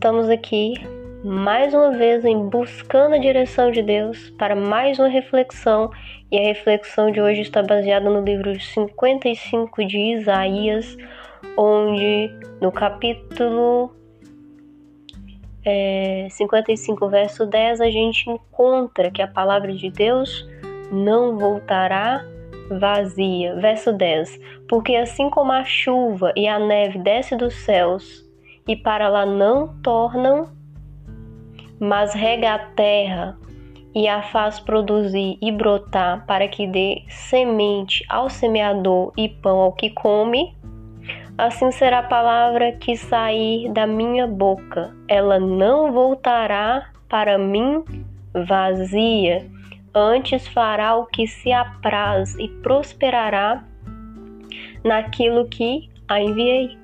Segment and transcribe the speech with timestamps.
[0.00, 0.72] Estamos aqui
[1.22, 5.90] mais uma vez em buscando a direção de Deus para mais uma reflexão,
[6.32, 10.96] e a reflexão de hoje está baseada no livro 55 de Isaías,
[11.54, 12.30] onde
[12.62, 13.94] no capítulo
[15.66, 20.48] é, 55, verso 10, a gente encontra que a palavra de Deus
[20.90, 22.24] não voltará
[22.70, 23.54] vazia.
[23.56, 28.29] Verso 10: Porque assim como a chuva e a neve desce dos céus
[28.70, 30.48] e para lá não tornam,
[31.80, 33.36] mas rega a terra
[33.92, 39.72] e a faz produzir e brotar para que dê semente ao semeador e pão ao
[39.72, 40.56] que come,
[41.36, 44.94] assim será a palavra que sair da minha boca.
[45.08, 47.82] Ela não voltará para mim
[48.46, 49.50] vazia,
[49.92, 53.64] antes fará o que se apraz e prosperará
[54.84, 56.78] naquilo que a enviei.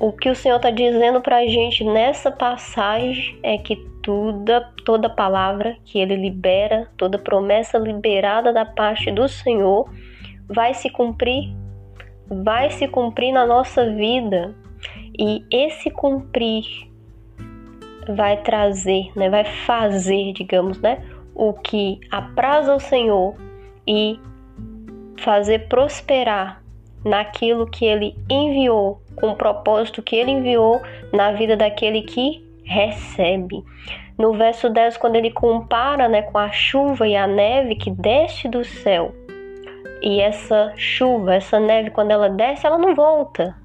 [0.00, 5.08] O que o Senhor está dizendo para a gente nessa passagem é que toda, toda
[5.08, 9.88] palavra que Ele libera, toda promessa liberada da parte do Senhor
[10.48, 11.54] vai se cumprir,
[12.26, 14.54] vai se cumprir na nossa vida.
[15.18, 16.64] E esse cumprir
[18.08, 23.36] vai trazer, né, vai fazer, digamos, né, o que apraz ao Senhor
[23.86, 24.18] e
[25.18, 26.61] fazer prosperar
[27.04, 30.80] naquilo que ele enviou, com o propósito que ele enviou
[31.12, 33.64] na vida daquele que recebe.
[34.18, 38.48] No verso 10, quando ele compara né, com a chuva e a neve que desce
[38.48, 39.14] do céu,
[40.02, 43.56] e essa chuva, essa neve, quando ela desce, ela não volta.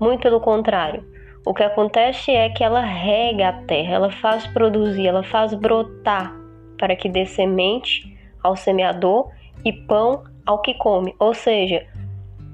[0.00, 1.04] Muito pelo contrário.
[1.46, 6.34] O que acontece é que ela rega a terra, ela faz produzir, ela faz brotar
[6.76, 9.30] para que dê semente ao semeador
[9.68, 11.14] e pão ao que come.
[11.18, 11.86] Ou seja,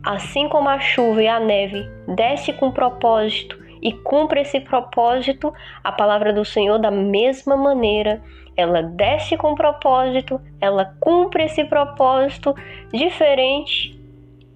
[0.04, 5.92] assim como a chuva e a neve desce com propósito e cumpre esse propósito, a
[5.92, 8.20] palavra do Senhor da mesma maneira,
[8.56, 12.54] ela desce com propósito, ela cumpre esse propósito
[12.92, 13.98] diferente,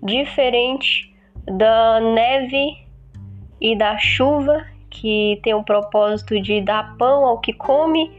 [0.03, 1.15] diferente
[1.45, 2.87] da neve
[3.61, 8.11] e da chuva que tem o propósito de dar pão ao que come.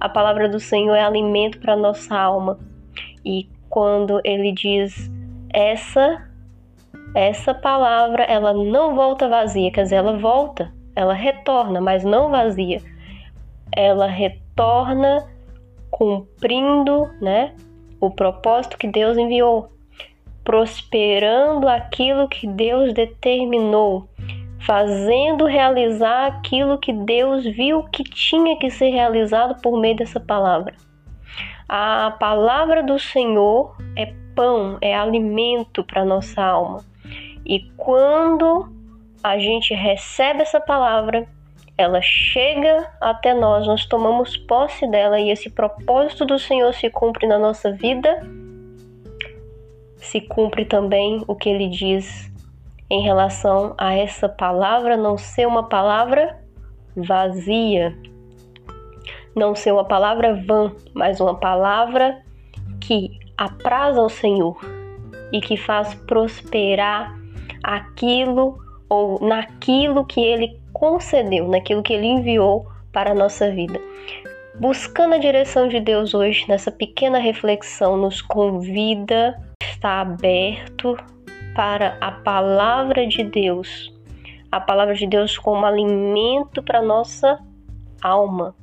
[0.00, 2.58] A palavra do Senhor é alimento para nossa alma.
[3.24, 5.10] E quando ele diz
[5.50, 6.28] essa
[7.14, 12.82] essa palavra ela não volta vazia, quer dizer, ela volta, ela retorna, mas não vazia.
[13.74, 15.26] Ela retorna
[15.90, 17.54] cumprindo, né,
[17.98, 19.70] o propósito que Deus enviou,
[20.44, 24.06] prosperando aquilo que Deus determinou,
[24.60, 30.74] fazendo realizar aquilo que Deus viu que tinha que ser realizado por meio dessa palavra.
[31.74, 36.84] A palavra do Senhor é pão, é alimento para nossa alma.
[37.46, 38.70] E quando
[39.22, 41.26] a gente recebe essa palavra,
[41.78, 47.26] ela chega até nós, nós tomamos posse dela e esse propósito do Senhor se cumpre
[47.26, 48.20] na nossa vida,
[49.96, 52.30] se cumpre também o que ele diz
[52.90, 56.38] em relação a essa palavra não ser uma palavra
[56.94, 57.96] vazia,
[59.34, 62.20] não ser uma palavra vã, mas uma palavra
[62.80, 64.56] que apraz ao Senhor
[65.32, 67.16] e que faz prosperar
[67.62, 73.80] aquilo ou naquilo que ele concedeu, naquilo que ele enviou para a nossa vida.
[74.60, 80.96] Buscando a direção de Deus hoje, nessa pequena reflexão, nos convida, está aberto
[81.54, 83.92] para a palavra de Deus,
[84.50, 87.38] a palavra de Deus como alimento para nossa
[88.02, 88.54] alma,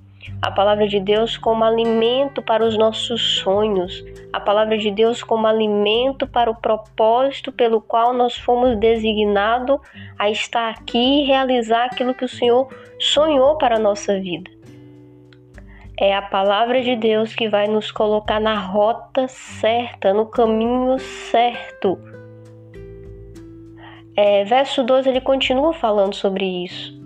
[0.42, 5.48] a palavra de Deus como alimento para os nossos sonhos, a palavra de Deus como
[5.48, 9.80] alimento para o propósito pelo qual nós fomos designados
[10.18, 12.68] a estar aqui e realizar aquilo que o Senhor
[13.00, 14.50] sonhou para a nossa vida.
[15.98, 22.00] É a palavra de Deus que vai nos colocar na rota certa, no caminho certo.
[24.16, 26.99] É, verso 12 ele continua falando sobre isso.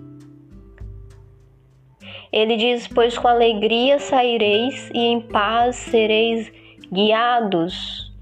[2.34, 6.50] Ele diz: Pois com alegria saireis e em paz sereis
[6.92, 8.12] guiados.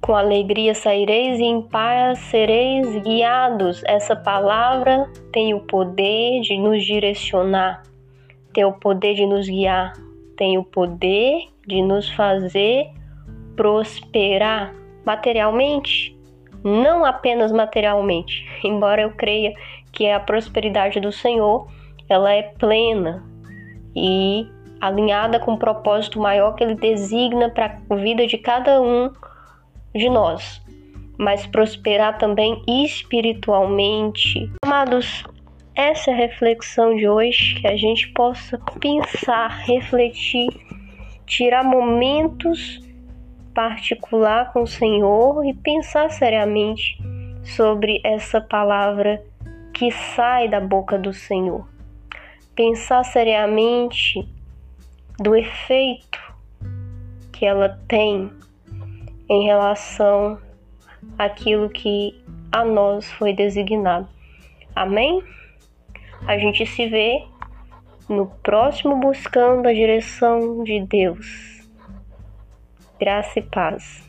[0.00, 3.82] Com alegria saireis e em paz sereis guiados.
[3.84, 7.82] Essa palavra tem o poder de nos direcionar,
[8.52, 9.92] tem o poder de nos guiar,
[10.36, 12.92] tem o poder de nos fazer
[13.56, 14.72] prosperar
[15.04, 16.16] materialmente,
[16.62, 19.52] não apenas materialmente, embora eu creia
[19.90, 21.66] que a prosperidade do Senhor
[22.08, 23.24] ela é plena
[23.94, 24.46] e
[24.80, 29.10] alinhada com o propósito maior que ele designa para a vida de cada um
[29.94, 30.62] de nós.
[31.20, 34.48] mas prosperar também espiritualmente.
[34.64, 35.24] Amados,
[35.74, 40.48] essa é a reflexão de hoje, que a gente possa pensar, refletir,
[41.26, 42.80] tirar momentos
[43.52, 46.96] particular com o Senhor e pensar seriamente
[47.42, 49.20] sobre essa palavra
[49.74, 51.66] que sai da boca do Senhor.
[52.58, 54.28] Pensar seriamente
[55.16, 56.18] do efeito
[57.32, 58.32] que ela tem
[59.30, 60.40] em relação
[61.16, 62.20] àquilo que
[62.50, 64.08] a nós foi designado.
[64.74, 65.22] Amém?
[66.26, 67.24] A gente se vê
[68.08, 71.64] no próximo buscando a direção de Deus.
[72.98, 74.07] Graça e paz.